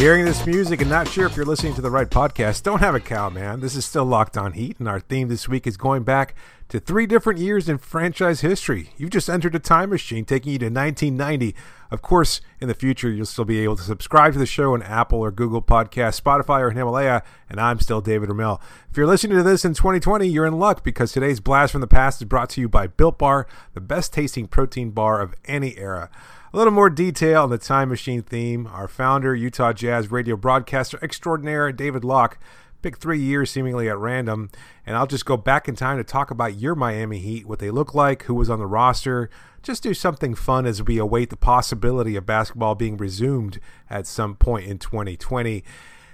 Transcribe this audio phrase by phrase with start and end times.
[0.00, 2.94] Hearing this music and not sure if you're listening to the right podcast, don't have
[2.94, 3.60] a cow, man.
[3.60, 6.34] This is still Locked On Heat, and our theme this week is going back
[6.70, 8.90] to three different years in franchise history.
[8.96, 11.54] You've just entered a time machine taking you to 1990.
[11.90, 14.82] Of course, in the future, you'll still be able to subscribe to the show on
[14.82, 18.60] Apple or Google Podcasts, Spotify, or Himalaya, and I'm still David Ramil.
[18.88, 21.88] If you're listening to this in 2020, you're in luck because today's Blast from the
[21.88, 25.76] Past is brought to you by Built Bar, the best tasting protein bar of any
[25.76, 26.08] era.
[26.52, 28.68] A little more detail on the Time Machine theme.
[28.68, 32.38] Our founder, Utah Jazz radio broadcaster extraordinaire, David Locke,
[32.82, 34.50] picked three years seemingly at random.
[34.86, 37.70] And I'll just go back in time to talk about your Miami Heat, what they
[37.70, 39.30] look like, who was on the roster.
[39.62, 44.34] Just do something fun as we await the possibility of basketball being resumed at some
[44.34, 45.62] point in 2020.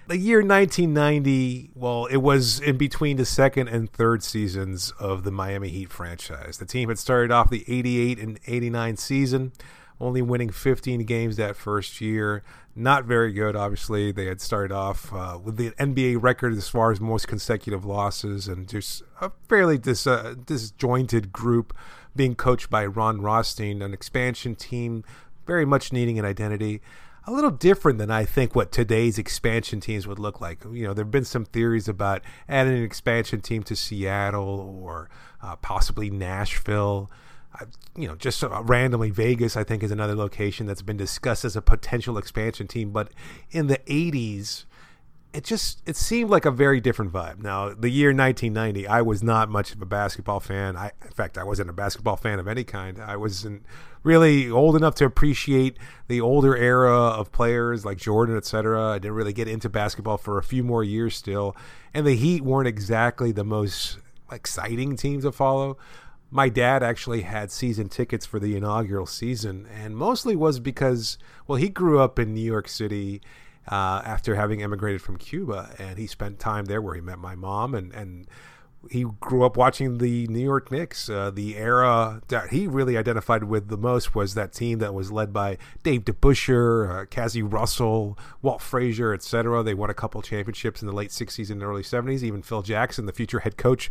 [0.08, 5.32] The year 1990, well, it was in between the second and third seasons of the
[5.32, 6.58] Miami Heat franchise.
[6.58, 9.52] The team had started off the 88 and 89 season
[10.00, 12.42] only winning 15 games that first year.
[12.78, 14.12] Not very good, obviously.
[14.12, 18.48] They had started off uh, with the NBA record as far as most consecutive losses
[18.48, 21.74] and just a fairly dis, uh, disjointed group
[22.14, 25.04] being coached by Ron Rothstein, an expansion team
[25.46, 26.82] very much needing an identity.
[27.24, 30.62] A little different than I think what today's expansion teams would look like.
[30.70, 35.08] You know, there have been some theories about adding an expansion team to Seattle or
[35.42, 37.10] uh, possibly Nashville
[37.96, 41.62] you know, just randomly, Vegas, I think, is another location that's been discussed as a
[41.62, 42.90] potential expansion team.
[42.90, 43.10] But
[43.50, 44.64] in the 80s,
[45.36, 47.42] it just it seemed like a very different vibe.
[47.42, 50.76] Now, the year 1990, I was not much of a basketball fan.
[50.76, 52.98] I, in fact, I wasn't a basketball fan of any kind.
[52.98, 53.64] I wasn't
[54.02, 55.76] really old enough to appreciate
[56.08, 58.92] the older era of players like Jordan, etc.
[58.92, 61.54] I didn't really get into basketball for a few more years still,
[61.92, 63.98] and the Heat weren't exactly the most
[64.32, 65.76] exciting team to follow
[66.36, 71.16] my dad actually had season tickets for the inaugural season, and mostly was because,
[71.46, 73.22] well, he grew up in New York City
[73.72, 77.34] uh, after having emigrated from Cuba, and he spent time there where he met my
[77.34, 78.26] mom, and and
[78.90, 81.08] he grew up watching the New York Knicks.
[81.08, 85.10] Uh, the era that he really identified with the most was that team that was
[85.10, 89.62] led by Dave DeBusschere, uh, Cazzie Russell, Walt Frazier, etc.
[89.62, 92.22] They won a couple championships in the late '60s and early '70s.
[92.22, 93.90] Even Phil Jackson, the future head coach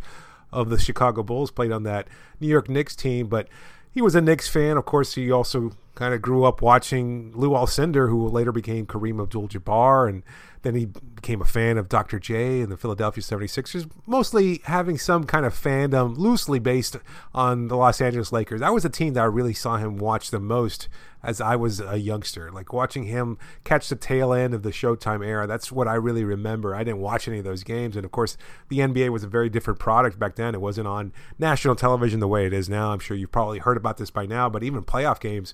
[0.56, 2.08] of the Chicago Bulls, played on that
[2.40, 3.28] New York Knicks team.
[3.28, 3.48] But
[3.92, 4.76] he was a Knicks fan.
[4.76, 9.22] Of course, he also kind of grew up watching Lew Alcindor, who later became Kareem
[9.22, 10.22] Abdul-Jabbar, and
[10.62, 12.18] then he became a fan of Dr.
[12.18, 16.96] J and the Philadelphia 76ers, mostly having some kind of fandom loosely based
[17.34, 18.60] on the Los Angeles Lakers.
[18.60, 20.88] That was a team that I really saw him watch the most
[21.26, 22.52] as I was a youngster.
[22.52, 25.46] Like watching him catch the tail end of the Showtime era.
[25.46, 26.72] That's what I really remember.
[26.72, 27.96] I didn't watch any of those games.
[27.96, 28.36] And of course,
[28.68, 30.54] the NBA was a very different product back then.
[30.54, 32.92] It wasn't on national television the way it is now.
[32.92, 35.52] I'm sure you've probably heard about this by now, but even playoff games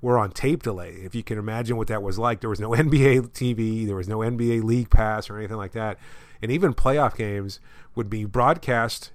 [0.00, 0.92] were on tape delay.
[1.02, 4.08] If you can imagine what that was like, there was no NBA TV, there was
[4.08, 5.98] no NBA League Pass or anything like that.
[6.40, 7.58] And even playoff games
[7.96, 9.10] would be broadcast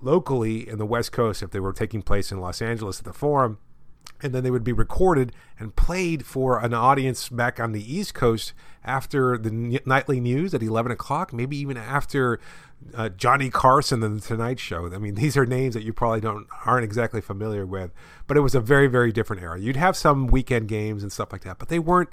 [0.00, 3.12] locally in the West Coast if they were taking place in Los Angeles at the
[3.12, 3.58] Forum.
[4.22, 8.14] And then they would be recorded and played for an audience back on the East
[8.14, 8.52] Coast
[8.84, 12.40] after the nightly news at 11 o'clock, maybe even after
[12.94, 14.92] uh, Johnny Carson and the Tonight Show.
[14.92, 17.92] I mean, these are names that you probably don't aren't exactly familiar with,
[18.26, 19.60] but it was a very very different era.
[19.60, 22.10] You'd have some weekend games and stuff like that, but they weren't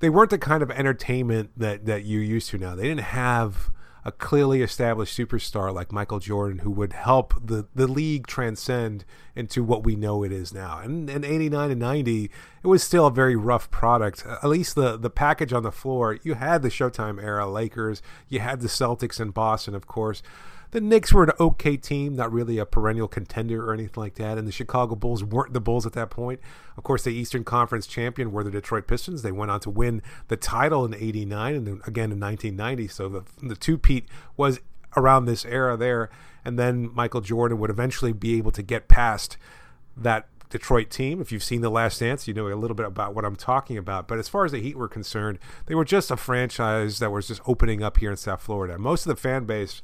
[0.00, 2.74] they weren't the kind of entertainment that that you're used to now.
[2.74, 3.70] They didn't have
[4.04, 9.04] a clearly established superstar like Michael Jordan who would help the, the league transcend
[9.34, 10.78] into what we know it is now.
[10.78, 14.24] And in 89 and 90, it was still a very rough product.
[14.26, 18.02] Uh, at least the, the package on the floor, you had the Showtime era Lakers,
[18.28, 20.22] you had the Celtics in Boston, of course.
[20.70, 24.36] The Knicks were an okay team, not really a perennial contender or anything like that.
[24.36, 26.40] And the Chicago Bulls weren't the Bulls at that point.
[26.76, 29.22] Of course, the Eastern Conference champion were the Detroit Pistons.
[29.22, 32.88] They went on to win the title in '89 and again in 1990.
[32.88, 34.06] So the the two-peat
[34.36, 34.60] was
[34.96, 36.10] around this era there.
[36.44, 39.36] And then Michael Jordan would eventually be able to get past
[39.96, 41.20] that Detroit team.
[41.20, 43.76] If you've seen The Last Dance, you know a little bit about what I'm talking
[43.76, 44.08] about.
[44.08, 47.28] But as far as the Heat were concerned, they were just a franchise that was
[47.28, 48.78] just opening up here in South Florida.
[48.78, 49.82] Most of the fan base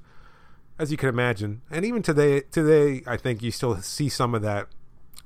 [0.78, 1.62] as you can imagine.
[1.70, 4.68] And even today, today, I think you still see some of that.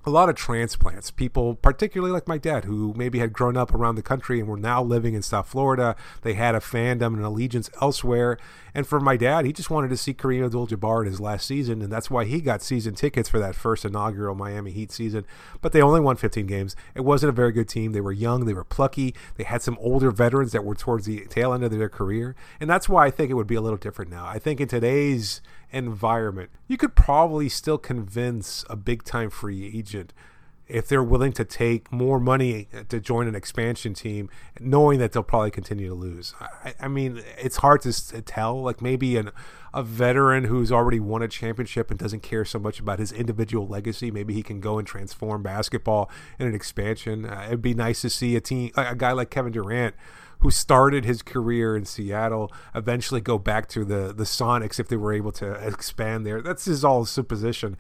[0.06, 3.96] A lot of transplants, people, particularly like my dad, who maybe had grown up around
[3.96, 5.96] the country and were now living in South Florida.
[6.22, 8.38] They had a fandom and allegiance elsewhere.
[8.74, 11.82] And for my dad, he just wanted to see Kareem Abdul-Jabbar in his last season,
[11.82, 15.26] and that's why he got season tickets for that first inaugural Miami Heat season.
[15.60, 16.76] But they only won 15 games.
[16.94, 17.92] It wasn't a very good team.
[17.92, 19.14] They were young, they were plucky.
[19.36, 22.70] They had some older veterans that were towards the tail end of their career, and
[22.70, 24.26] that's why I think it would be a little different now.
[24.26, 30.12] I think in today's environment, you could probably still convince a big time free agent
[30.68, 34.28] if they're willing to take more money to join an expansion team,
[34.60, 36.34] knowing that they'll probably continue to lose.
[36.40, 38.62] I, I mean, it's hard to, tell.
[38.62, 39.30] Like maybe an,
[39.72, 43.66] a veteran who's already won a championship and doesn't care so much about his individual
[43.66, 47.24] legacy, maybe he can go and transform basketball in an expansion.
[47.24, 49.94] Uh, it'd be nice to see a team, a guy like Kevin Durant
[50.40, 54.96] who started his career in Seattle, eventually go back to the the Sonics if they
[54.96, 56.40] were able to expand there.
[56.40, 57.76] That's just all supposition.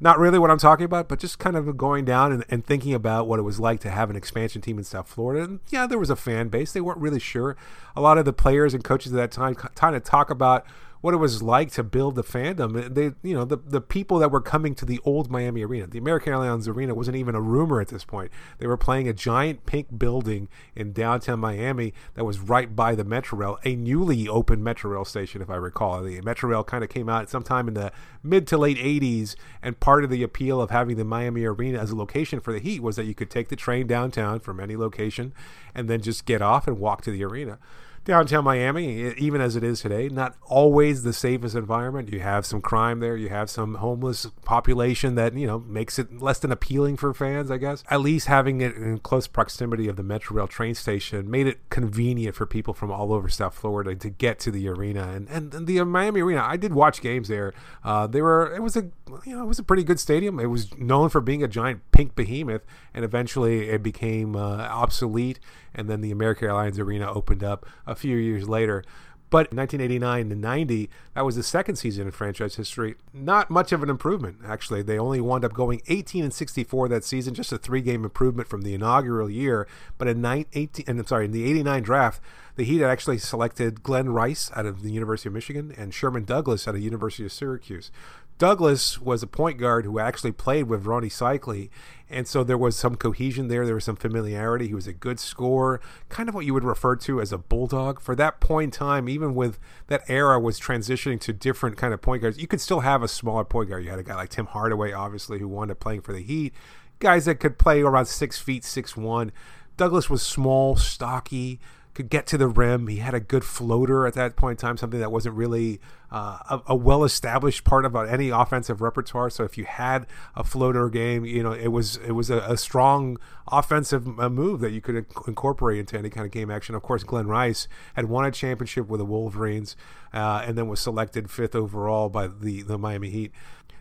[0.00, 2.94] Not really what I'm talking about, but just kind of going down and, and thinking
[2.94, 5.44] about what it was like to have an expansion team in South Florida.
[5.44, 6.72] And yeah, there was a fan base.
[6.72, 7.56] They weren't really sure.
[7.94, 10.66] A lot of the players and coaches at that time kind of talk about
[11.04, 12.94] what it was like to build the fandom.
[12.94, 15.98] They, you know, the the people that were coming to the old Miami Arena, the
[15.98, 18.30] American Airlines Arena, wasn't even a rumor at this point.
[18.56, 23.04] They were playing a giant pink building in downtown Miami that was right by the
[23.04, 26.02] Metro Rail, a newly opened Metro Rail station, if I recall.
[26.02, 27.92] The Metro Rail kind of came out sometime in the
[28.22, 31.90] mid to late '80s, and part of the appeal of having the Miami Arena as
[31.90, 34.74] a location for the Heat was that you could take the train downtown from any
[34.74, 35.34] location,
[35.74, 37.58] and then just get off and walk to the arena
[38.04, 42.12] downtown Miami, even as it is today, not always the safest environment.
[42.12, 43.16] You have some crime there.
[43.16, 47.50] You have some homeless population that you know makes it less than appealing for fans.
[47.50, 51.30] I guess at least having it in close proximity of the Metro Rail train station
[51.30, 55.08] made it convenient for people from all over South Florida to get to the arena.
[55.08, 57.54] And and, the Miami Arena, I did watch games there.
[57.82, 58.90] Uh, were it was a
[59.24, 60.38] you know it was a pretty good stadium.
[60.38, 62.62] It was known for being a giant pink behemoth,
[62.92, 65.40] and eventually it became uh, obsolete
[65.74, 68.84] and then the American Airlines Arena opened up a few years later.
[69.30, 72.94] But 1989 to 90, that was the second season in franchise history.
[73.12, 74.82] Not much of an improvement, actually.
[74.82, 78.62] They only wound up going 18 and 64 that season, just a three-game improvement from
[78.62, 79.66] the inaugural year.
[79.98, 82.20] But in 18, and I'm sorry, in the 89 draft,
[82.54, 86.24] the Heat had actually selected Glen Rice out of the University of Michigan and Sherman
[86.24, 87.90] Douglas out of the University of Syracuse.
[88.38, 91.70] Douglas was a point guard who actually played with Rony Seikaly,
[92.10, 93.64] and so there was some cohesion there.
[93.64, 94.66] There was some familiarity.
[94.66, 98.00] He was a good scorer, kind of what you would refer to as a bulldog.
[98.00, 102.02] For that point in time, even with that era was transitioning to different kind of
[102.02, 103.84] point guards, you could still have a smaller point guard.
[103.84, 106.52] You had a guy like Tim Hardaway, obviously, who wound up playing for the Heat.
[106.98, 109.30] Guys that could play around six feet, six one.
[109.76, 111.60] Douglas was small, stocky,
[111.94, 112.88] could get to the rim.
[112.88, 116.38] He had a good floater at that point in time, something that wasn't really uh,
[116.50, 119.30] a, a well-established part of any offensive repertoire.
[119.30, 122.56] So if you had a floater game, you know it was it was a, a
[122.56, 126.74] strong offensive uh, move that you could incorporate into any kind of game action.
[126.74, 129.76] Of course, Glen Rice had won a championship with the Wolverines,
[130.12, 133.32] uh, and then was selected fifth overall by the the Miami Heat.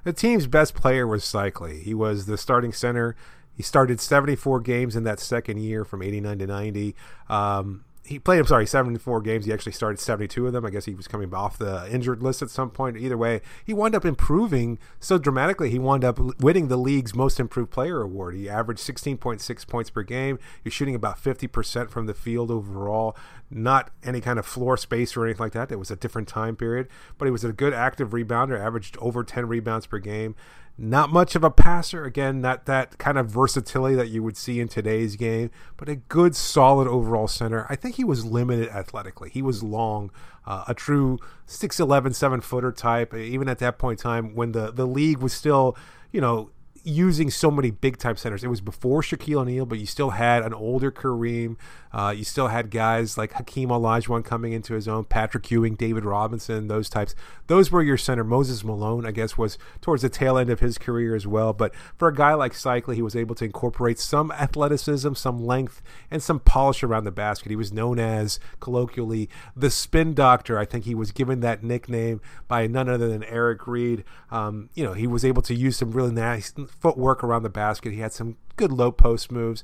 [0.03, 1.82] The team's best player was Seikaly.
[1.82, 3.15] He was the starting center.
[3.55, 6.96] He started 74 games in that second year from 89 to 90.
[7.29, 9.46] Um, he played, I'm sorry, 74 games.
[9.46, 10.66] He actually started 72 of them.
[10.66, 12.98] I guess he was coming off the injured list at some point.
[12.98, 15.70] Either way, he wound up improving so dramatically.
[15.70, 18.36] He wound up winning the league's most improved player award.
[18.36, 20.38] He averaged 16.6 points per game.
[20.62, 23.16] He was shooting about 50% from the field overall.
[23.50, 25.72] Not any kind of floor space or anything like that.
[25.72, 29.24] It was a different time period, but he was a good active rebounder, averaged over
[29.24, 30.36] 10 rebounds per game
[30.77, 32.03] Not much of a passer.
[32.03, 35.96] Again, not that kind of versatility that you would see in today's game, but a
[35.96, 37.68] good, solid overall center.
[37.70, 39.30] I think he was limited athletically.
[39.30, 40.12] He was long,
[40.48, 44.72] uh, a true 6'11, 7 footer type, even at that point in time when the,
[44.72, 45.77] the league was still,
[46.12, 46.50] you know,
[46.84, 48.44] using so many big time centers.
[48.44, 51.56] It was before Shaquille O'Neal, but you still had an older Kareem.
[51.94, 56.04] Uh, you still had guys like Hakeem Olajuwon coming into his own, Patrick Ewing, David
[56.06, 57.13] Robinson, those types.
[57.48, 58.24] Those were your center.
[58.24, 61.54] Moses Malone, I guess, was towards the tail end of his career as well.
[61.54, 65.82] But for a guy like Seikaly, he was able to incorporate some athleticism, some length,
[66.10, 67.50] and some polish around the basket.
[67.50, 70.58] He was known as, colloquially, the spin doctor.
[70.58, 74.04] I think he was given that nickname by none other than Eric Reid.
[74.32, 77.94] Um, you know, he was able to use some really nice footwork around the basket.
[77.94, 79.63] He had some good low post moves.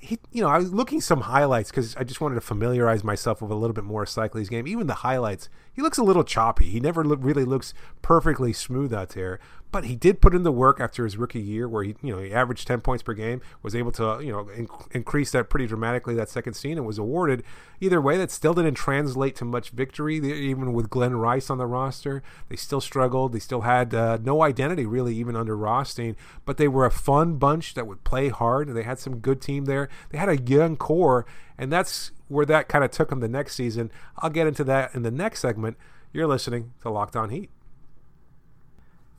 [0.00, 3.40] He, you know, I was looking some highlights because I just wanted to familiarize myself
[3.40, 4.66] with a little bit more of Seikaly's game.
[4.66, 6.64] Even the highlights, he looks a little choppy.
[6.64, 7.72] He never look, really looks
[8.02, 9.38] perfectly smooth out there.
[9.72, 12.20] But he did put in the work after his rookie year, where he, you know,
[12.20, 14.48] he averaged ten points per game, was able to, you know,
[14.90, 17.44] increase that pretty dramatically that second scene, and was awarded.
[17.80, 20.16] Either way, that still didn't translate to much victory.
[20.16, 23.32] Even with Glen Rice on the roster, they still struggled.
[23.32, 26.16] They still had uh, no identity really, even under Rothstein.
[26.44, 29.40] But they were a fun bunch that would play hard, and they had some good
[29.40, 29.88] team there.
[30.10, 33.54] They had a young core, and that's where that kind of took them the next
[33.54, 33.92] season.
[34.18, 35.76] I'll get into that in the next segment.
[36.12, 37.50] You're listening to Locked On Heat.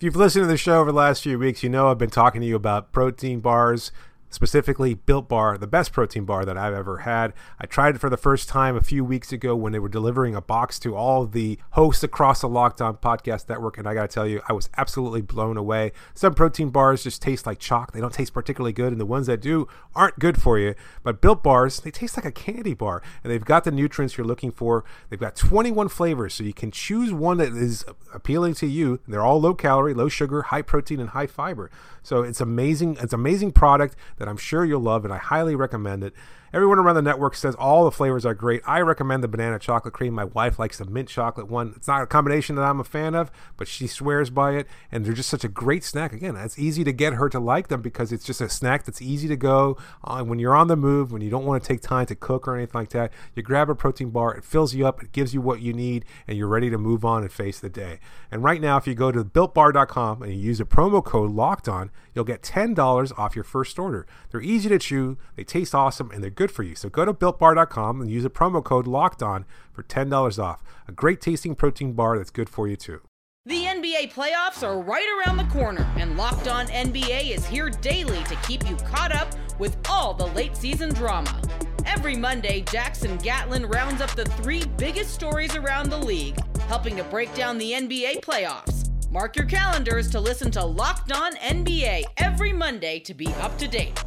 [0.02, 2.10] If you've listened to the show over the last few weeks, you know I've been
[2.10, 3.92] talking to you about protein bars,
[4.32, 7.34] specifically Built Bar, the best protein bar that I've ever had.
[7.60, 10.34] I tried it for the first time a few weeks ago when they were delivering
[10.36, 14.10] a box to all the hosts across the Locked On Podcast Network, and I got
[14.10, 15.92] to tell you, I was absolutely blown away.
[16.14, 19.28] Some protein bars just taste like chalk; they don't taste particularly good, and the ones
[19.28, 20.76] that do aren't good for you.
[21.04, 24.26] But Built Bars, they taste like a candy bar, and they've got the nutrients you're
[24.26, 24.84] looking for.
[25.10, 27.84] They've got 21 flavors, so you can choose one that is
[28.14, 29.02] appealing to you.
[29.08, 31.70] They're all low calorie, low sugar, high protein, and high fiber.
[32.04, 32.98] So it's amazing.
[33.00, 36.14] It's amazing product that I'm sure you'll love, and I highly recommend it.
[36.54, 38.62] Everyone around the network says all the flavors are great.
[38.68, 40.14] I recommend the banana chocolate cream.
[40.14, 41.72] My wife likes the mint chocolate one.
[41.78, 44.68] It's not a combination that I'm a fan of, but she swears by it.
[44.92, 46.12] And they're just such a great snack.
[46.12, 49.02] Again, it's easy to get her to like them because it's just a snack that's
[49.02, 51.80] easy to go on when you're on the move, when you don't want to take
[51.80, 53.14] time to cook or anything like that.
[53.34, 56.04] You grab a protein bar, it fills you up, it gives you what you need,
[56.28, 58.02] and you're ready to move on and face the day.
[58.30, 61.70] And right now, if you go to builtbar.com and you use a promo code locked
[61.70, 64.06] on, you'll get $10 off your first order.
[64.32, 66.74] They're easy to chew, they taste awesome, and they're good for you.
[66.74, 70.64] So go to builtbar.com and use a promo code locked on for $10 off.
[70.88, 73.02] A great tasting protein bar that's good for you too.
[73.46, 78.24] The NBA playoffs are right around the corner, and Locked On NBA is here daily
[78.26, 81.42] to keep you caught up with all the late season drama.
[81.88, 87.04] Every Monday, Jackson Gatlin rounds up the three biggest stories around the league, helping to
[87.06, 88.92] break down the NBA playoffs.
[89.10, 93.68] Mark your calendars to listen to Locked On NBA every Monday to be up to
[93.68, 94.04] date.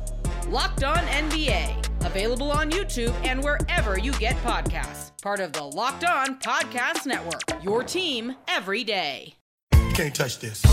[0.48, 5.10] Locked On NBA, available on YouTube and wherever you get podcasts.
[5.22, 7.42] Part of the Locked On Podcast Network.
[7.62, 9.34] Your team every day.
[9.94, 10.64] Can't touch this.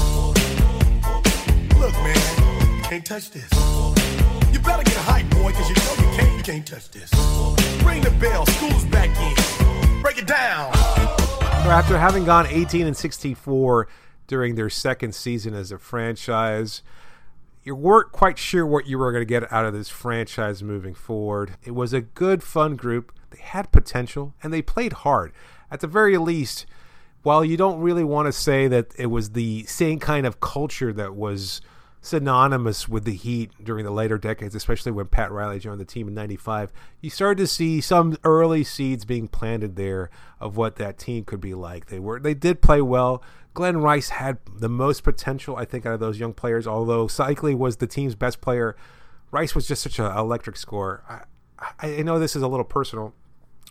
[1.79, 3.49] Look, man, you can't touch this.
[4.51, 7.11] You better get hype, boy, because you know you can't, you can't touch this.
[7.83, 10.01] Ring the bell, school's back in.
[10.01, 10.71] Break it down.
[10.73, 13.87] After having gone 18 and 64
[14.27, 16.81] during their second season as a franchise,
[17.63, 20.93] you weren't quite sure what you were going to get out of this franchise moving
[20.93, 21.55] forward.
[21.63, 23.11] It was a good, fun group.
[23.29, 25.31] They had potential and they played hard.
[25.69, 26.65] At the very least,
[27.23, 30.91] while you don't really want to say that it was the same kind of culture
[30.93, 31.61] that was
[32.01, 36.07] synonymous with the Heat during the later decades, especially when Pat Riley joined the team
[36.07, 40.97] in 95, you started to see some early seeds being planted there of what that
[40.97, 41.87] team could be like.
[41.87, 43.21] They were they did play well.
[43.53, 46.65] Glen Rice had the most potential, I think, out of those young players.
[46.65, 48.75] Although Seikaly was the team's best player,
[49.31, 51.25] Rice was just such an electric scorer.
[51.59, 53.13] I, I know this is a little personal,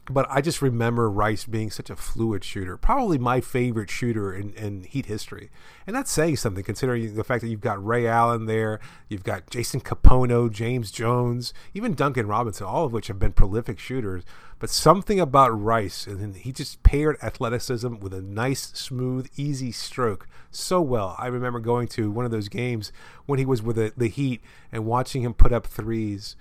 [0.08, 4.52] but I just remember Rice being such a fluid shooter, probably my favorite shooter in,
[4.54, 5.50] in Heat history.
[5.86, 9.50] And that's saying something considering the fact that you've got Ray Allen there, you've got
[9.50, 14.24] Jason Kapono, James Jones, even Duncan Robinson, all of which have been prolific shooters.
[14.58, 20.28] But something about Rice, and he just paired athleticism with a nice, smooth, easy stroke
[20.50, 21.14] so well.
[21.18, 22.92] I remember going to one of those games
[23.26, 26.36] when he was with the, the Heat and watching him put up threes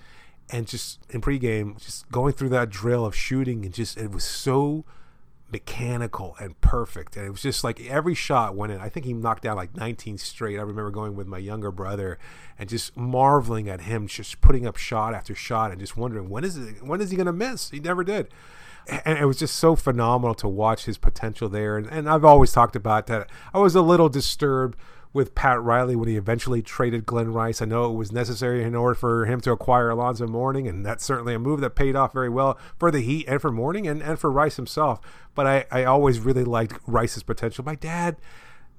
[0.51, 4.23] and just in pregame, just going through that drill of shooting and just it was
[4.23, 4.85] so
[5.51, 7.15] mechanical and perfect.
[7.15, 8.79] And it was just like every shot went in.
[8.79, 10.57] I think he knocked down like 19 straight.
[10.57, 12.19] I remember going with my younger brother
[12.57, 16.43] and just marveling at him just putting up shot after shot and just wondering when
[16.43, 17.69] is it when is he going to miss?
[17.69, 18.29] He never did.
[18.87, 21.77] And it was just so phenomenal to watch his potential there.
[21.77, 23.29] And, and I've always talked about that.
[23.53, 24.79] I was a little disturbed
[25.11, 27.61] with Pat Riley when he eventually traded Glen Rice.
[27.61, 31.03] I know it was necessary in order for him to acquire Alonzo Mourning, and that's
[31.03, 34.03] certainly a move that paid off very well for the Heat and for Mourning and,
[34.03, 34.99] and for Rice himself.
[35.33, 37.65] But I, I always really liked Rice's potential.
[37.65, 38.17] My dad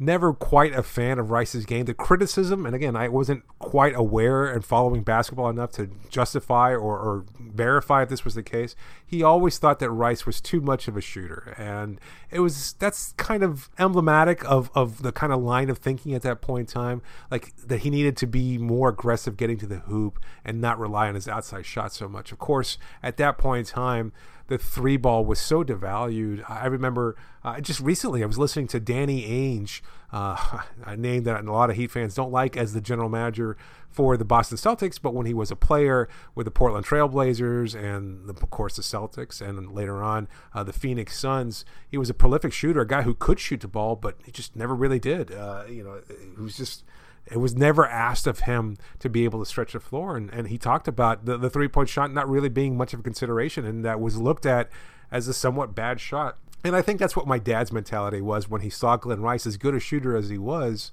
[0.00, 1.84] never quite a fan of Rice's game.
[1.84, 6.98] The criticism, and again, I wasn't quite aware and following basketball enough to justify or,
[6.98, 8.74] or, verify if this was the case.
[9.04, 13.12] He always thought that Rice was too much of a shooter, and it was that's
[13.16, 16.72] kind of emblematic of of the kind of line of thinking at that point in
[16.72, 20.78] time, like that he needed to be more aggressive getting to the hoop and not
[20.78, 22.30] rely on his outside shot so much.
[22.32, 24.12] Of course, at that point in time
[24.50, 26.42] the three ball was so devalued.
[26.50, 27.14] I remember
[27.44, 29.80] uh, just recently I was listening to Danny Ainge,
[30.12, 33.56] uh, a name that a lot of Heat fans don't like as the general manager
[33.88, 38.28] for the Boston Celtics, but when he was a player with the Portland Trailblazers and
[38.28, 42.14] the, of course the Celtics and later on uh, the Phoenix Suns, he was a
[42.14, 45.30] prolific shooter, a guy who could shoot the ball, but he just never really did.
[45.30, 46.82] Uh, you know, he was just
[47.30, 50.16] it was never asked of him to be able to stretch the floor.
[50.16, 53.00] And, and he talked about the, the three point shot not really being much of
[53.00, 54.68] a consideration and that was looked at
[55.10, 56.38] as a somewhat bad shot.
[56.62, 59.56] And I think that's what my dad's mentality was when he saw Glen Rice, as
[59.56, 60.90] good a shooter as he was.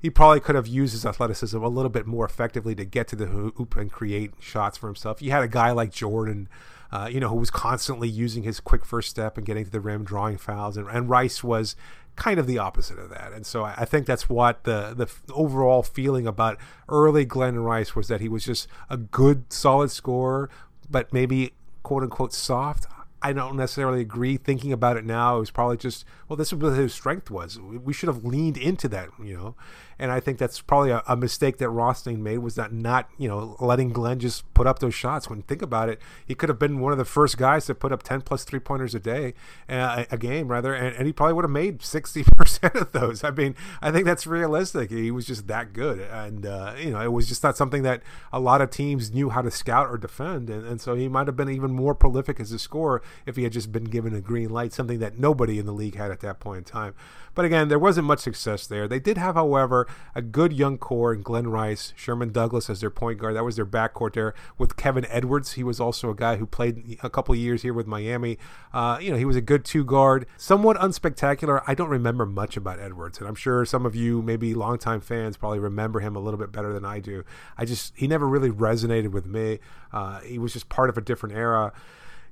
[0.00, 3.16] He probably could have used his athleticism a little bit more effectively to get to
[3.16, 5.20] the hoop and create shots for himself.
[5.20, 6.48] You had a guy like Jordan,
[6.90, 9.80] uh, you know, who was constantly using his quick first step and getting to the
[9.80, 11.76] rim, drawing fouls, and, and Rice was
[12.16, 13.32] kind of the opposite of that.
[13.32, 18.08] And so I think that's what the the overall feeling about early Glen Rice was
[18.08, 20.50] that he was just a good, solid scorer,
[20.90, 21.52] but maybe
[21.82, 22.86] quote unquote soft.
[23.20, 24.36] I don't necessarily agree.
[24.36, 27.58] Thinking about it now, it was probably just well, this is what his strength was.
[27.58, 29.54] We should have leaned into that, you know.
[29.98, 33.28] And I think that's probably a, a, mistake that Rothstein made was that not, you
[33.28, 35.28] know, letting Glen just put up those shots.
[35.28, 37.90] When think about it, he could have been one of the first guys to put
[37.90, 39.34] up 10 plus three pointers a day,
[39.68, 43.24] uh, a game rather, and, and, he probably would have made 60% of those.
[43.24, 44.90] I mean, I think that's realistic.
[44.90, 45.98] He was just that good.
[45.98, 49.30] And, uh, you know, it was just not something that a lot of teams knew
[49.30, 50.48] how to scout or defend.
[50.48, 53.44] And, and so he might have been even more prolific as a scorer if he
[53.44, 56.20] had just been given a green light, something that nobody in the league had at
[56.20, 56.94] that point in time.
[57.38, 58.88] But again, there wasn't much success there.
[58.88, 62.90] They did have, however, a good young core in Glen Rice, Sherman Douglas as their
[62.90, 63.36] point guard.
[63.36, 65.52] That was their backcourt there with Kevin Edwards.
[65.52, 68.38] He was also a guy who played a couple years here with Miami.
[68.72, 71.62] Uh, you know, he was a good two guard, somewhat unspectacular.
[71.64, 75.36] I don't remember much about Edwards, and I'm sure some of you, maybe longtime fans,
[75.36, 77.22] probably remember him a little bit better than I do.
[77.56, 79.60] I just he never really resonated with me.
[79.92, 81.72] Uh, he was just part of a different era.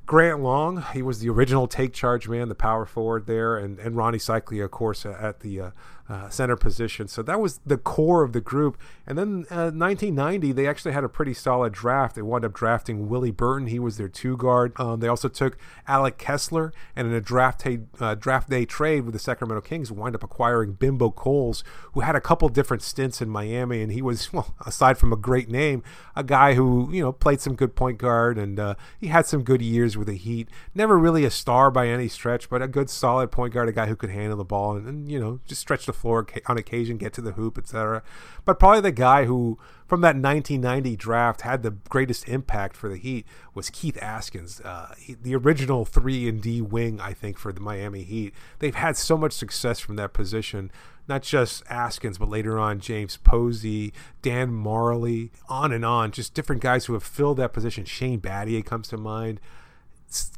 [0.07, 3.97] Grant Long, he was the original take charge man, the power forward there, and, and
[3.97, 5.71] Rony Seikaly, of course, at the uh,
[6.09, 7.09] uh, center position.
[7.09, 8.79] So that was the core of the group.
[9.07, 12.15] And then uh, 1990, they actually had a pretty solid draft.
[12.15, 13.67] They wound up drafting Willie Burton.
[13.67, 14.73] He was their two guard.
[14.77, 19.05] Um, they also took Alec Kessler, and in a draft day, uh, draft day trade
[19.05, 23.21] with the Sacramento Kings, wound up acquiring Bimbo Coles, who had a couple different stints
[23.21, 23.83] in Miami.
[23.83, 25.83] And he was, well, aside from a great name,
[26.15, 29.43] a guy who, you know, played some good point guard and uh, he had some
[29.43, 30.49] good years with the Heat.
[30.75, 33.87] Never really a star by any stretch, but a good solid point guard, a guy
[33.87, 36.97] who could handle the ball and, and you know, just stretch the floor on occasion,
[36.97, 38.03] get to the hoop, etc.
[38.45, 42.97] But probably the guy who, from that 1990 draft, had the greatest impact for the
[42.97, 47.53] Heat was Keith Askins, uh, he, the original three and D wing, I think, for
[47.53, 48.35] the Miami Heat.
[48.59, 50.71] They've had so much success from that position.
[51.09, 56.11] Not just Askins, but later on James Posey, Dan Majerle, on and on.
[56.11, 57.85] Just different guys who have filled that position.
[57.85, 59.41] Shane Battier comes to mind.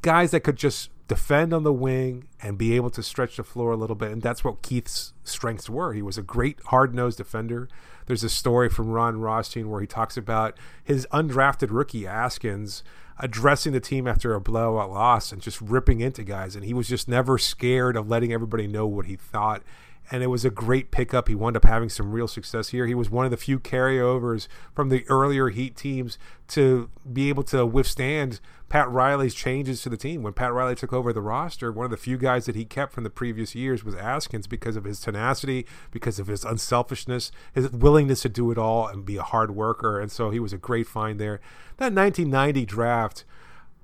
[0.02, 3.72] Guys that could just defend on the wing and be able to stretch the floor
[3.72, 4.12] a little bit.
[4.12, 5.94] And that's what Keith's strengths were.
[5.94, 7.68] He was a great hard nosed defender.
[8.06, 12.82] There's a story from Ron Rothstein where he talks about his undrafted rookie Askins
[13.18, 16.54] addressing the team after a blowout loss and just ripping into guys.
[16.54, 19.62] And he was just never scared of letting everybody know what he thought
[20.10, 21.28] and it was a great pickup.
[21.28, 22.86] He wound up having some real success here.
[22.86, 26.18] He was one of the few carryovers from the earlier Heat teams
[26.48, 30.22] to be able to withstand Pat Riley's changes to the team.
[30.22, 32.92] When Pat Riley took over the roster, one of the few guys that he kept
[32.92, 37.70] from the previous years was Askins because of his tenacity, because of his unselfishness, his
[37.70, 40.00] willingness to do it all and be a hard worker.
[40.00, 41.40] And so he was a great find there.
[41.78, 43.24] That 1990 draft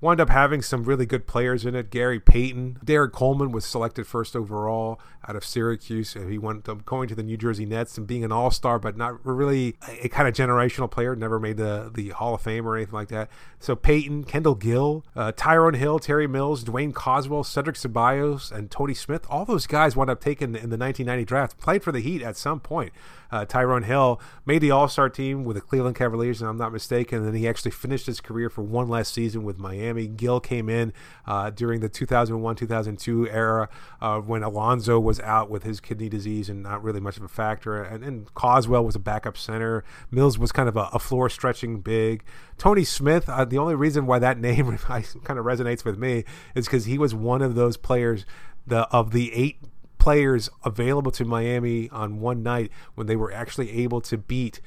[0.05, 1.89] wound up having some really good players in it.
[1.89, 6.13] Gary Payton, Derrick Coleman was selected first overall out of Syracuse.
[6.13, 8.95] He went up going to the New Jersey Nets and being an All Star, but
[8.95, 11.15] not really a, kind of generational player.
[11.15, 13.29] Never made the the Hall of Fame or anything like that.
[13.59, 18.93] So Payton, Kendall Gill, uh, Tyrone Hill, Terry Mills, Duane Causwell, Cedric Ceballos, and Tony
[18.93, 19.25] Smith.
[19.27, 21.57] All those guys wound up taken in the 1990 draft.
[21.57, 22.93] Played for the Heat at some point.
[23.35, 26.71] Uh, Tyrone Hill made the All Star team with the Cleveland Cavaliers, and I'm not
[26.71, 27.17] mistaken.
[27.17, 30.07] And then he actually finished his career for one last season with Miami.
[30.07, 30.93] Gill came in
[31.27, 33.67] uh, during the 2001 2002 era
[33.99, 37.27] uh, when Alonzo was out with his kidney disease and not really much of a
[37.27, 37.83] factor.
[37.83, 39.83] And, and Causwell was a backup center.
[40.09, 42.23] Mills was kind of a, a floor stretching big.
[42.57, 46.23] Tony Smith, uh, the only reason why that name kind of resonates with me
[46.55, 48.25] is because he was one of those players
[48.67, 49.59] the of the eight
[50.05, 54.61] players available to Miami on one night when they were actually able to beat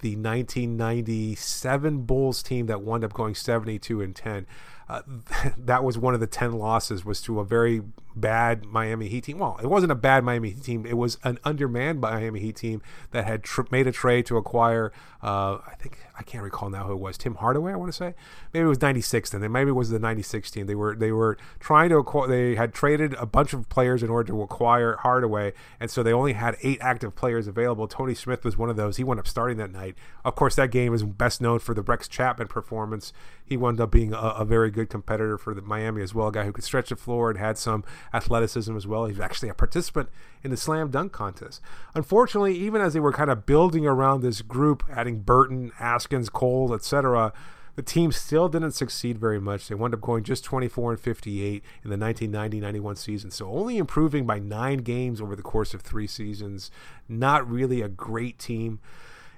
[0.00, 4.46] the 1997 Bulls team that wound up going 72 and 10.
[4.86, 5.00] Uh,
[5.56, 7.80] that was one of the 10 losses was to a very
[8.16, 9.38] bad Miami Heat team.
[9.38, 10.86] Well, it wasn't a bad Miami Heat team.
[10.86, 14.92] It was an undermanned Miami Heat team that had tr- made a trade to acquire.
[15.22, 17.16] Uh, I think I can't recall now who it was.
[17.16, 18.14] Tim Hardaway, I want to say.
[18.52, 19.30] Maybe it was '96.
[19.30, 20.66] Then maybe it was the '96 team.
[20.66, 22.28] They were they were trying to acquire.
[22.28, 26.12] They had traded a bunch of players in order to acquire Hardaway, and so they
[26.12, 27.88] only had eight active players available.
[27.88, 28.96] Tony Smith was one of those.
[28.98, 29.96] He wound up starting that night.
[30.24, 33.12] Of course, that game is best known for the Rex Chapman performance.
[33.44, 36.28] He wound up being a, a very good competitor for the Miami as well.
[36.28, 39.06] A guy who could stretch the floor and had some athleticism as well.
[39.06, 40.08] He's actually a participant
[40.42, 41.60] in the slam dunk contest.
[41.94, 46.74] Unfortunately, even as they were kind of building around this group, adding Burton, Askins, Cole,
[46.74, 47.32] etc.,
[47.76, 49.66] the team still didn't succeed very much.
[49.66, 54.26] They wound up going just 24 and 58 in the 1990-91 season, so only improving
[54.26, 56.70] by nine games over the course of three seasons.
[57.08, 58.78] Not really a great team.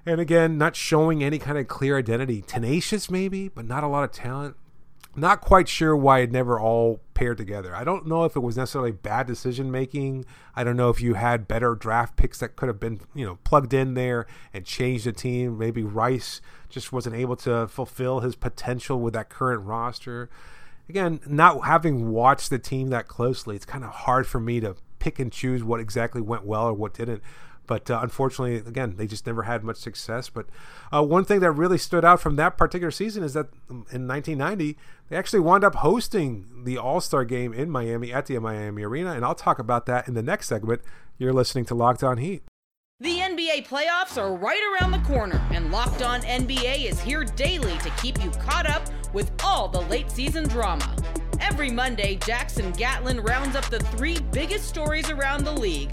[0.05, 2.42] And again, not showing any kind of clear identity.
[2.42, 4.57] Tenacious, maybe, but not a lot of talent
[5.16, 7.74] not quite sure why it never all paired together.
[7.74, 10.26] I don't know if it was necessarily bad decision making.
[10.55, 13.38] I don't know if you had better draft picks that could have been, you know,
[13.42, 15.59] plugged in there and changed the team.
[15.59, 20.29] Maybe Rice just wasn't able to fulfill his potential with that current roster.
[20.88, 24.76] Again, not having watched the team that closely, it's kind of hard for me to
[24.98, 27.22] pick and choose what exactly went well or what didn't.
[27.66, 30.29] But uh, unfortunately, again, they just never had much success.
[30.29, 30.46] But
[30.92, 34.76] uh, one thing that really stood out from that particular season is that in 1990,
[35.09, 39.12] they actually wound up hosting the All Star game in Miami at the Miami Arena.
[39.12, 40.83] And I'll talk about that in the next segment.
[41.18, 42.42] You're listening to Locked On Heat.
[42.98, 47.76] The NBA playoffs are right around the corner, and Locked On NBA is here daily
[47.79, 50.96] to keep you caught up with all the late season drama.
[51.38, 55.92] Every Monday, Jackson Gatlin rounds up the three biggest stories around the league,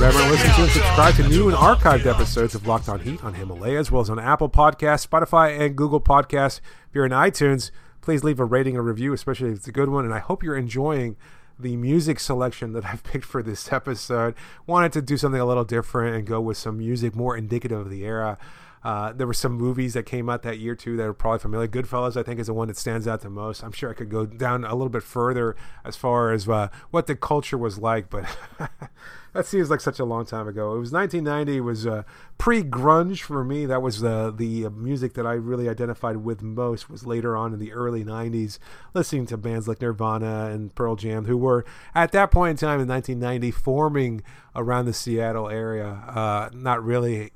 [0.00, 3.34] Remember, listen to and subscribe to new and archived episodes of Locked On Heat on
[3.34, 6.60] Himalaya, as well as on Apple Podcasts, Spotify, and Google Podcasts.
[6.88, 9.90] If you're in iTunes, please leave a rating and review, especially if it's a good
[9.90, 10.06] one.
[10.06, 11.16] And I hope you're enjoying
[11.58, 14.34] the music selection that I've picked for this episode.
[14.66, 17.90] Wanted to do something a little different and go with some music more indicative of
[17.90, 18.38] the era.
[18.82, 21.68] Uh, there were some movies that came out that year too that are probably familiar.
[21.68, 23.62] Goodfellas, I think, is the one that stands out the most.
[23.62, 27.06] I'm sure I could go down a little bit further as far as uh, what
[27.06, 28.24] the culture was like, but
[29.32, 30.74] that seems like such a long time ago.
[30.74, 31.56] It was 1990.
[31.56, 32.02] It was uh,
[32.38, 33.66] pre-grunge for me.
[33.66, 36.90] That was the the music that I really identified with most.
[36.90, 38.58] Was later on in the early 90s,
[38.94, 41.64] listening to bands like Nirvana and Pearl Jam, who were
[41.94, 44.22] at that point in time in 1990 forming
[44.56, 45.86] around the Seattle area.
[46.08, 47.32] Uh, not really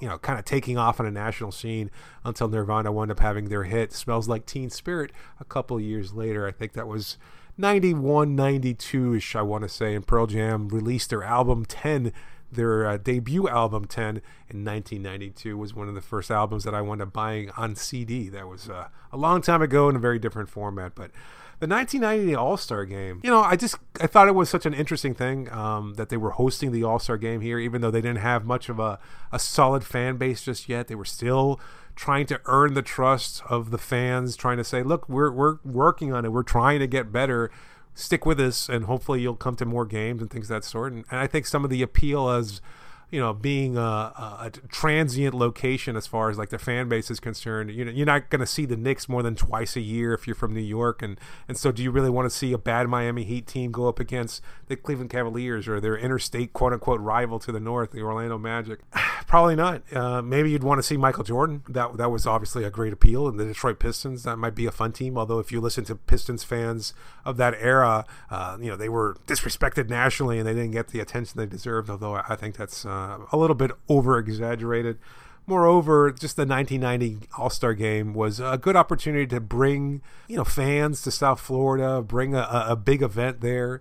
[0.00, 1.90] you know, kind of taking off on a national scene
[2.24, 6.46] until Nirvana wound up having their hit "Smells Like Teen Spirit" a couple years later.
[6.46, 7.16] I think that was
[7.58, 9.94] 91, 92 ish, I want to say.
[9.94, 12.12] And Pearl Jam released their album 10,
[12.52, 16.80] their uh, debut album 10 in 1992 was one of the first albums that I
[16.80, 18.28] wound up buying on CD.
[18.28, 21.10] That was uh, a long time ago in a very different format, but
[21.58, 23.20] the 1990 All Star Game.
[23.24, 26.16] You know, I just I thought it was such an interesting thing um, that they
[26.16, 28.98] were hosting the All Star Game here, even though they didn't have much of a,
[29.32, 30.88] a solid fan base just yet.
[30.88, 31.58] They were still
[31.96, 36.12] trying to earn the trust of the fans, trying to say, "Look, we're we're working
[36.12, 36.32] on it.
[36.32, 37.50] We're trying to get better."
[37.94, 40.92] Stick with us, and hopefully you'll come to more games and things of that sort.
[40.92, 42.60] And, and I think some of the appeal as
[43.10, 47.20] you know, being a, a, transient location as far as like the fan base is
[47.20, 47.70] concerned.
[47.70, 50.26] You know, you're not going to see the Knicks more than twice a year if
[50.26, 52.88] you're from New York, and and so do you really want to see a bad
[52.88, 57.38] Miami Heat team go up against the Cleveland Cavaliers or their interstate quote unquote rival
[57.38, 58.80] to the north, the Orlando Magic?
[59.28, 59.82] Probably not.
[59.92, 61.62] Uh, maybe you'd want to see Michael Jordan.
[61.68, 64.72] That that was obviously a great appeal, and the Detroit Pistons that might be a
[64.72, 65.16] fun team.
[65.16, 66.92] Although if you listen to Pistons fans
[67.26, 71.00] of that era, uh, you know they were disrespected nationally and they didn't get the
[71.00, 71.90] attention they deserved.
[71.90, 74.98] Although I think that's uh, a little bit over exaggerated.
[75.48, 80.44] Moreover, just the 1990 All Star Game was a good opportunity to bring you know
[80.44, 83.80] fans to South Florida, bring a, a big event there.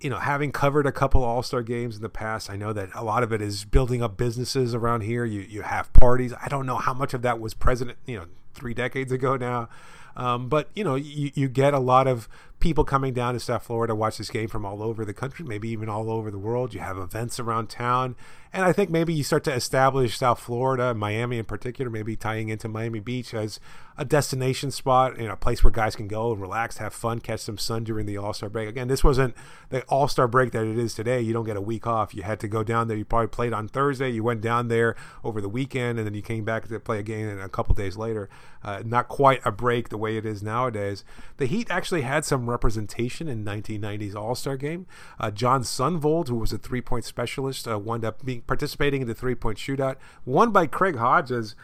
[0.00, 2.88] You know, having covered a couple All Star games in the past, I know that
[2.94, 5.24] a lot of it is building up businesses around here.
[5.24, 6.32] You you have parties.
[6.42, 7.92] I don't know how much of that was present.
[8.06, 9.68] You know, three decades ago now.
[10.16, 12.28] Um, but you know, you, you get a lot of
[12.62, 15.44] people coming down to South Florida to watch this game from all over the country,
[15.44, 16.72] maybe even all over the world.
[16.72, 18.14] You have events around town.
[18.52, 22.50] And I think maybe you start to establish South Florida, Miami in particular, maybe tying
[22.50, 23.58] into Miami Beach as
[23.96, 27.18] a destination spot, you know, a place where guys can go and relax, have fun,
[27.18, 28.68] catch some sun during the All Star break.
[28.68, 29.34] Again, this wasn't
[29.70, 31.20] the All Star break that it is today.
[31.20, 32.14] You don't get a week off.
[32.14, 32.96] You had to go down there.
[32.96, 34.10] You probably played on Thursday.
[34.10, 37.02] You went down there over the weekend, and then you came back to play a
[37.02, 38.28] game a couple days later.
[38.62, 41.04] Uh, not quite a break the way it is nowadays.
[41.38, 44.86] The Heat actually had some representation in 1990's All Star game.
[45.18, 49.08] Uh, Jon Sundvold, who was a three point specialist, uh, wound up being participating in
[49.08, 51.56] the three point shootout, won by Craig Hodges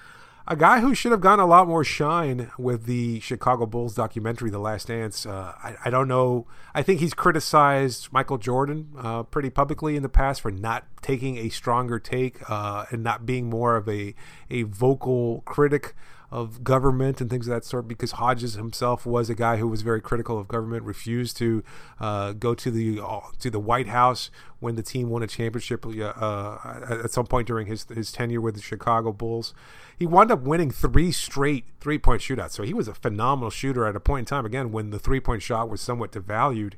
[0.51, 4.49] a guy who should have gotten a lot more shine with the Chicago Bulls documentary,
[4.49, 5.27] The Last Dance.
[5.27, 6.47] Uh, I, I, don't know.
[6.75, 11.37] I think he's criticized Michael Jordan uh, pretty publicly in the past for not taking
[11.37, 14.15] a stronger take uh, and not being more of a,
[14.49, 15.95] a vocal critic
[16.31, 19.81] of government and things of that sort because Hodges himself was a guy who was
[19.81, 21.65] very critical of government, refused to
[22.01, 25.87] uh, go to the uh, to the White House when the team won a championship
[25.87, 26.59] uh,
[26.91, 29.55] at some point during his his tenure with the Chicago Bulls.
[29.97, 33.87] He wound up winning three straight three point shootouts, so he was a phenomenal shooter
[33.87, 34.45] at a point in time.
[34.45, 36.75] Again, when the three point shot was somewhat devalued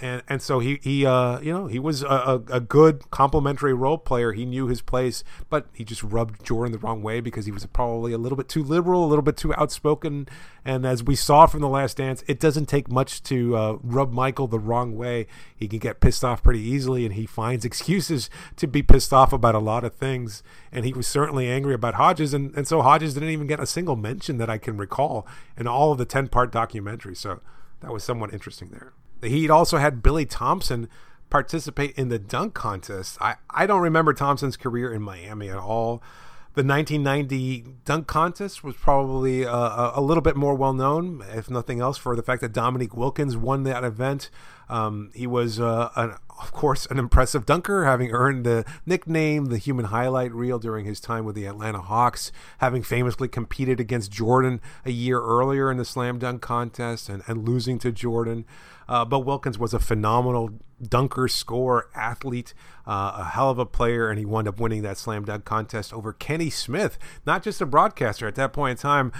[0.00, 3.98] and and so he he uh you know he was a, a good complementary role
[3.98, 4.32] player.
[4.32, 7.64] He knew his place, but he just rubbed Jordan the wrong way because he was
[7.66, 10.28] probably a little bit too liberal, a little bit too outspoken.
[10.64, 14.12] And as we saw from the Last Dance, it doesn't take much to uh, rub
[14.12, 15.26] Michael the wrong way.
[15.54, 19.32] He can get pissed off pretty easily, and he finds excuses to be pissed off
[19.32, 20.42] about a lot of things.
[20.72, 23.66] And he was certainly angry about Hodges, and and so Hodges didn't even get a
[23.66, 27.14] single mention that I can recall in all of the ten part documentary.
[27.14, 27.40] So
[27.80, 28.92] that was somewhat interesting there.
[29.22, 30.88] Heat also had Billy Thompson
[31.30, 33.18] participate in the dunk contest.
[33.20, 36.02] I, I don't remember Thompson's career in Miami at all.
[36.54, 41.50] The 1990 dunk contest was probably uh, a, a, little bit more well known, if
[41.50, 44.30] nothing else, for the fact that Dominique Wilkins won that event.
[44.70, 49.58] Um, he was, uh, an, of course, an impressive dunker, having earned the nickname the
[49.58, 54.60] human highlight reel during his time with the Atlanta Hawks, having famously competed against Jordan
[54.84, 58.44] a year earlier in the slam dunk contest and, and losing to Jordan.
[58.88, 60.50] Uh, but Wilkins was a phenomenal
[60.82, 62.52] dunker, scorer, athlete,
[62.86, 65.92] uh, a hell of a player, and he wound up winning that slam dunk contest
[65.92, 68.28] over Kenny Smith, not just a broadcaster.
[68.28, 69.12] At that point in time,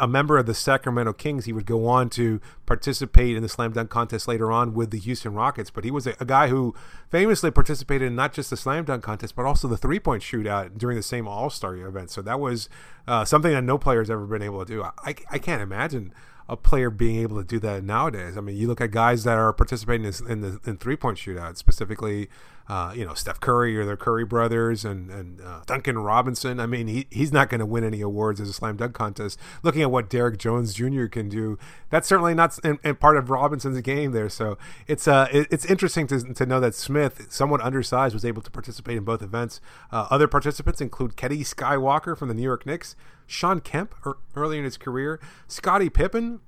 [0.00, 1.44] a member of the Sacramento Kings.
[1.44, 4.98] He would go on to participate in the slam dunk contest later on with the
[4.98, 6.63] Houston Rockets, but he was a, a guy who
[7.10, 10.78] famously participated in not just the slam dunk contest, but also the three point shootout
[10.78, 12.10] during the same All Star event.
[12.10, 12.68] So that was
[13.06, 14.82] uh, something that no player has ever been able to do.
[14.82, 16.12] I, I can't imagine
[16.48, 18.36] a player being able to do that nowadays.
[18.36, 21.56] I mean, you look at guys that are participating in, the in three point shootout,
[21.56, 22.28] specifically,
[22.68, 26.60] uh, you know, Steph Curry or the Curry brothers and and uh, Duncan Robinson.
[26.60, 29.38] I mean, he, he's not going to win any awards as a slam dunk contest.
[29.62, 31.06] Looking at what Derrick Jones Jr.
[31.06, 31.58] can do,
[31.90, 34.28] that's certainly not in, in part of Robinson's game there.
[34.28, 38.42] So it's uh it, it's interesting to, to know that Smith, somewhat undersized, was able
[38.42, 39.60] to participate in both events.
[39.92, 42.96] Uh, other participants include Kenny Skywalker from the New York Knicks.
[43.26, 43.94] Shawn Kemp
[44.36, 46.40] early in his career, Scottie Pippen,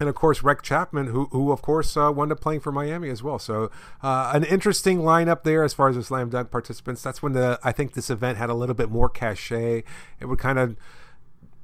[0.00, 3.10] and of course Rex Chapman, who who of course uh, wound up playing for Miami
[3.10, 3.38] as well.
[3.38, 3.70] So
[4.02, 7.02] uh, an interesting lineup there as far as the slam dunk participants.
[7.02, 9.84] That's when the I think this event had a little bit more cachet.
[10.20, 10.76] It would kind of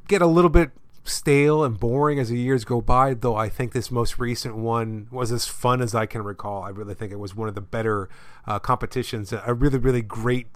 [0.08, 0.70] get a little bit
[1.06, 3.14] stale and boring as the years go by.
[3.14, 6.62] Though I think this most recent one was as fun as I can recall.
[6.62, 8.08] I really think it was one of the better
[8.46, 9.32] uh, competitions.
[9.32, 10.48] A really really great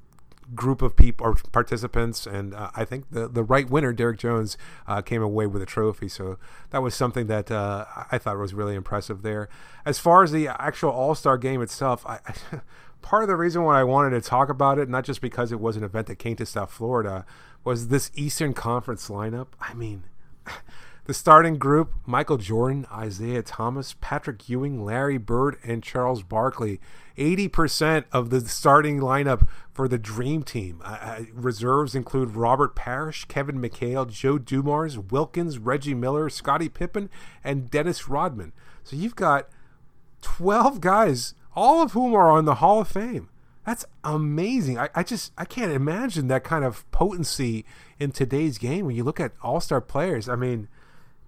[0.55, 4.57] group of people or participants, and uh, I think the the right winner, Derrick Jones,
[4.87, 6.09] uh, came away with a trophy.
[6.09, 6.39] So
[6.71, 9.49] that was something that uh, I thought was really impressive there.
[9.85, 12.61] As far as the actual All Star game itself, I, I,
[13.03, 15.61] part of the reason why I wanted to talk about it, not just because it
[15.61, 17.25] was an event that came to South Florida,
[17.65, 19.49] was this Eastern Conference lineup.
[19.61, 20.05] I mean.
[21.09, 26.83] The starting group Michael Jordan, Isiah Thomas, Patrick Ewing, Larry Bird, and Charles Barkley.
[27.17, 30.83] 80% of the starting lineup for the Dream Team.
[30.85, 37.09] Uh, reserves include Robert Parish, Kevin McHale, Joe Dumars, Wilkins, Reggie Miller, Scottie Pippen,
[37.43, 38.53] and Dennis Rodman.
[38.85, 39.49] So you've got
[40.21, 43.31] 12 guys, all of whom are on the Hall of Fame.
[43.65, 44.79] That's amazing.
[44.79, 47.65] I, I just I can't imagine that kind of potency
[47.99, 50.29] in today's game when you look at all star players.
[50.29, 50.69] I mean,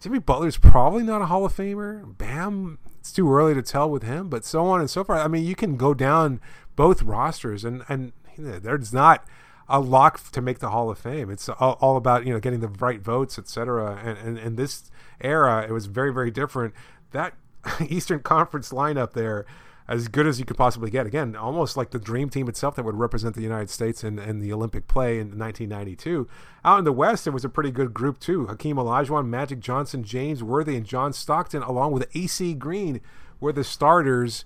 [0.00, 2.16] Jimmy Butler's probably not a Hall of Famer.
[2.16, 5.20] Bam, it's too early to tell with him, but so on and so forth.
[5.20, 6.40] I mean, you can go down
[6.74, 9.26] both rosters, and and there's not
[9.68, 11.30] a lock to make the Hall of Fame.
[11.30, 14.00] It's all, all about you know getting the right votes, etc.
[14.02, 16.72] And, and in this era, it was very very different.
[17.10, 17.34] That
[17.88, 19.44] Eastern Conference lineup there,
[19.90, 21.04] as good as you could possibly get.
[21.04, 24.38] Again, almost like the dream team itself that would represent the United States in, in
[24.38, 26.28] the Olympic play in 1992.
[26.64, 28.46] Out in the West, it was a pretty good group too.
[28.46, 33.00] Hakeem Olajuwon, Magic Johnson, James Worthy, and John Stockton, along with AC Green,
[33.40, 34.44] were the starters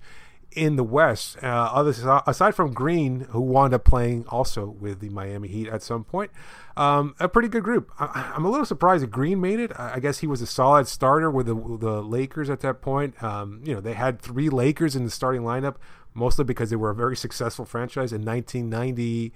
[0.54, 1.36] in the West.
[1.42, 5.82] Uh, others aside from Green, who wound up playing also with the Miami Heat at
[5.82, 6.30] some point,
[6.76, 7.90] um, a pretty good group.
[7.98, 9.72] I, am a little surprised that Green made it.
[9.78, 13.20] I, guess he was a solid starter with the, the Lakers at that point.
[13.22, 15.76] Um, you know, they had three Lakers in the starting lineup,
[16.14, 19.32] mostly because they were a very successful franchise in 1990.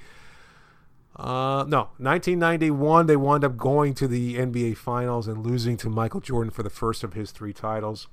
[1.17, 6.21] Uh, no, 1991, they wound up going to the NBA Finals and losing to Michael
[6.21, 8.09] Jordan for the first of his three titles.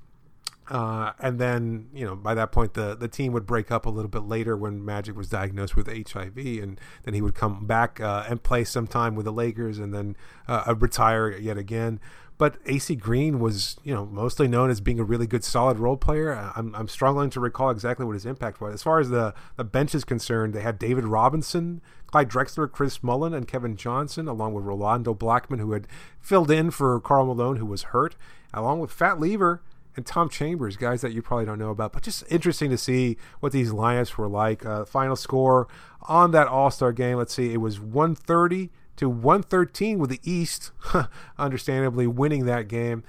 [0.68, 3.90] Uh, and then, you know, by that point, the, the team would break up a
[3.90, 8.00] little bit later when Magic was diagnosed with HIV, and then he would come back
[8.00, 10.16] uh, and play some time with the Lakers, and then
[10.48, 12.00] uh, retire yet again.
[12.38, 15.96] But AC Green was, you know, mostly known as being a really good, solid role
[15.96, 16.34] player.
[16.54, 18.74] I'm, I'm struggling to recall exactly what his impact was.
[18.74, 23.02] As far as the, the bench is concerned, they had David Robinson, Clyde Drexler, Chris
[23.02, 25.86] Mullin, and Kevin Johnson, along with Rolando Blackman, who had
[26.20, 28.16] filled in for Karl Malone, who was hurt,
[28.52, 29.62] along with Fat Lever
[29.96, 33.16] and Tom Chambers, guys that you probably don't know about, but just interesting to see
[33.40, 34.64] what these lineups were like.
[34.64, 35.66] Uh, final score
[36.02, 40.70] on that All Star game, let's see, it was 130 to 113 with the East,
[41.38, 43.04] understandably winning that game.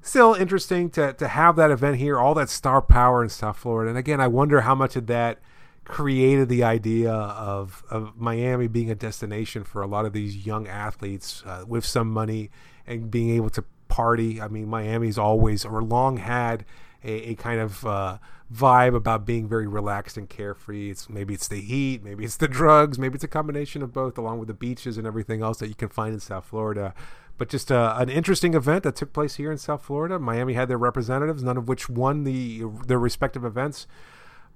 [0.00, 3.88] Still interesting to, to have that event here, all that star power in South Florida.
[3.88, 5.38] And again, I wonder how much of that
[5.84, 10.66] created the idea of, of Miami being a destination for a lot of these young
[10.66, 12.50] athletes uh, with some money
[12.86, 14.40] and being able to party.
[14.40, 16.64] I mean, Miami's always or long had
[17.04, 18.18] a, a kind of uh,
[18.52, 20.90] vibe about being very relaxed and carefree.
[20.90, 24.18] It's maybe it's the heat, maybe it's the drugs, maybe it's a combination of both,
[24.18, 26.92] along with the beaches and everything else that you can find in South Florida.
[27.38, 30.18] But just uh, an interesting event that took place here in South Florida.
[30.18, 33.86] Miami had their representatives, none of which won the their respective events.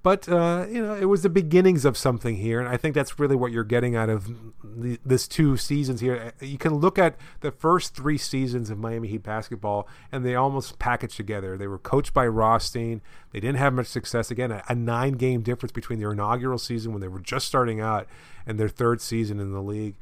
[0.03, 3.19] But uh, you know, it was the beginnings of something here, and I think that's
[3.19, 4.29] really what you're getting out of
[4.63, 6.33] the, this two seasons here.
[6.41, 10.79] You can look at the first three seasons of Miami Heat basketball, and they almost
[10.79, 11.59] packaged together.
[11.59, 13.03] They were coached by Rothstein.
[13.33, 14.31] They didn't have much success.
[14.31, 18.07] Again, a, a nine-game difference between their inaugural season when they were just starting out
[18.47, 19.97] and their third season in the league.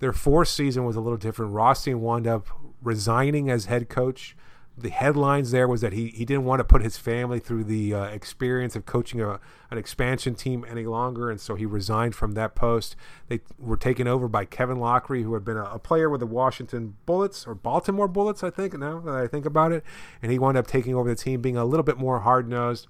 [0.00, 1.52] Their fourth season was a little different.
[1.52, 2.46] Rothstein wound up
[2.82, 4.36] resigning as head coach
[4.80, 7.94] the headlines there was that he, he didn't want to put his family through the
[7.94, 12.32] uh, experience of coaching a, an expansion team any longer, and so he resigned from
[12.32, 12.96] that post.
[13.28, 16.26] They were taken over by Kevin Loughery, who had been a, a player with the
[16.26, 19.84] Washington Bullets or Baltimore Bullets, I think, now that I think about it.
[20.22, 22.86] And he wound up taking over the team, being a little bit more hard nosed,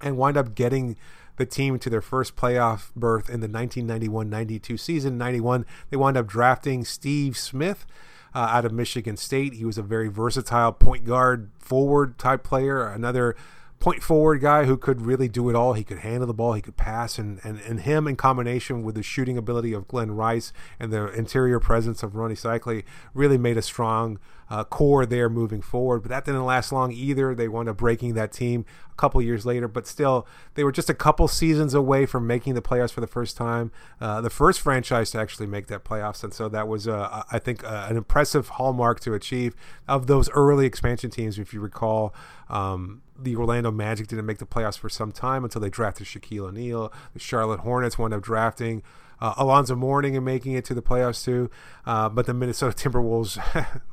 [0.00, 0.96] and wind up getting
[1.36, 5.18] the team to their first playoff berth in the 1991 92 season.
[5.18, 7.86] 91, they wound up drafting Steve Smith
[8.34, 9.54] uh, out of Michigan State.
[9.54, 12.86] He was a very versatile point guard, forward type player.
[12.86, 13.36] Another
[13.80, 15.74] point forward guy who could really do it all.
[15.74, 18.94] He could handle the ball, he could pass, and, and, and him in combination with
[18.94, 23.56] the shooting ability of Glen Rice and the interior presence of Rony Seikaly really made
[23.56, 24.18] a strong
[24.50, 26.00] uh, core there moving forward.
[26.00, 27.34] But that didn't last long either.
[27.34, 30.90] They wound up breaking that team a couple years later, but still, they were just
[30.90, 33.70] a couple seasons away from making the playoffs for the first time.
[34.00, 37.38] Uh, the first franchise to actually make that playoffs, and so that was, uh, I
[37.38, 39.54] think, uh, an impressive hallmark to achieve
[39.86, 41.38] of those early expansion teams.
[41.38, 42.14] If you recall,
[42.48, 46.48] um, the Orlando Magic didn't make the playoffs for some time until they drafted Shaquille
[46.48, 46.92] O'Neal.
[47.12, 48.82] The Charlotte Hornets wound up drafting
[49.20, 51.50] uh, Alonzo Mourning and making it to the playoffs too.
[51.84, 53.38] Uh, but the Minnesota Timberwolves,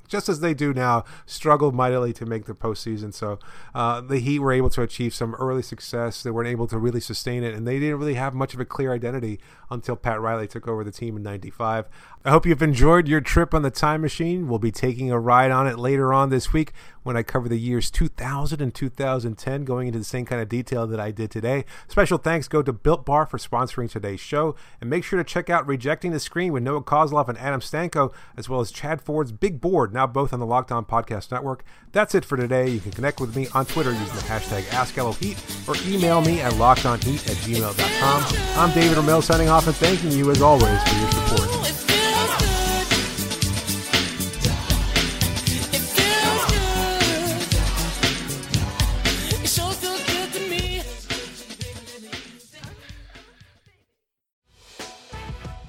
[0.08, 3.14] just as they do now, struggled mightily to make the postseason.
[3.14, 3.40] So
[3.74, 6.24] uh, the Heat were able to achieve some early success.
[6.24, 8.66] They weren't able to really sustain it, and they didn't really have much of a
[8.66, 9.40] clear identity
[9.70, 11.88] until Pat Riley took over the team in '95.
[12.24, 14.48] I hope you've enjoyed your trip on the time machine.
[14.48, 17.60] We'll be taking a ride on it later on this week when I cover the
[17.60, 21.66] years 2000 and 2010, going into the same kind of detail that I did today.
[21.88, 25.52] Special thanks go to Built Bar for sponsoring today's show, and make sure to check
[25.52, 29.32] out Rejecting the Screen with Noah Kozlov and Adam Stanko, as well as Chad Ford's
[29.32, 31.64] Big Board, now both on the Locked On Podcast Network.
[31.92, 32.70] That's it for today.
[32.70, 36.54] You can connect with me on Twitter using the hashtag AskLOHeat or email me at
[36.54, 38.60] lockedonheat at gmail.com.
[38.60, 41.72] I'm David Ramil signing off and thanking you as always for your support.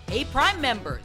[0.09, 1.05] Hey, Prime members,